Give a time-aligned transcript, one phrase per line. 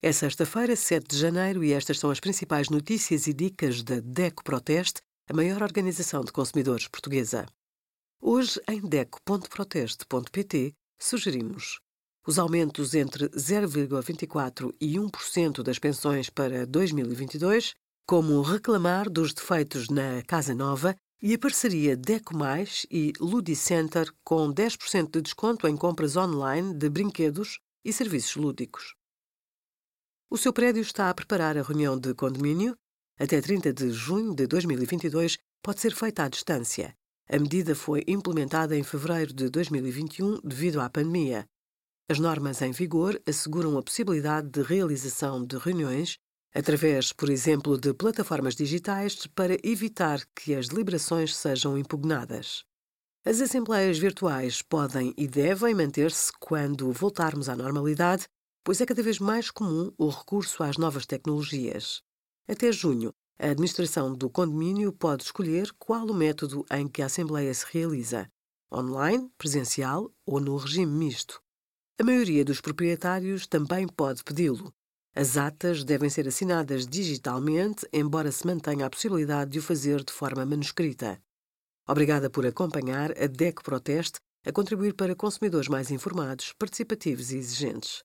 [0.00, 4.44] É sexta-feira, 7 de janeiro, e estas são as principais notícias e dicas da DECO
[4.44, 7.46] Proteste, a maior organização de consumidores portuguesa.
[8.22, 11.80] Hoje, em DECO.proteste.pt, sugerimos
[12.24, 17.74] os aumentos entre 0,24% e 1% das pensões para 2022,
[18.06, 24.54] como reclamar dos defeitos na Casa Nova e a parceria DECO Mais e Ludicenter com
[24.54, 28.97] 10% de desconto em compras online de brinquedos e serviços lúdicos.
[30.30, 32.76] O seu prédio está a preparar a reunião de condomínio.
[33.18, 36.94] Até 30 de junho de 2022 pode ser feita à distância.
[37.30, 41.46] A medida foi implementada em fevereiro de 2021 devido à pandemia.
[42.10, 46.18] As normas em vigor asseguram a possibilidade de realização de reuniões
[46.54, 52.64] através, por exemplo, de plataformas digitais para evitar que as deliberações sejam impugnadas.
[53.24, 58.28] As assembleias virtuais podem e devem manter-se quando voltarmos à normalidade
[58.64, 62.02] pois é cada vez mais comum o recurso às novas tecnologias.
[62.46, 67.52] Até junho, a administração do condomínio pode escolher qual o método em que a Assembleia
[67.54, 68.28] se realiza:
[68.72, 71.40] online, presencial ou no regime misto.
[72.00, 74.72] A maioria dos proprietários também pode pedi-lo.
[75.14, 80.12] As atas devem ser assinadas digitalmente, embora se mantenha a possibilidade de o fazer de
[80.12, 81.20] forma manuscrita.
[81.88, 88.04] Obrigada por acompanhar a DEC Proteste a contribuir para consumidores mais informados, participativos e exigentes.